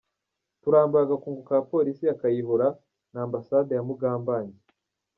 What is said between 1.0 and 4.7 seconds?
agakungu ka Polisi ya Kayihura n’ambassade ya Mugambage!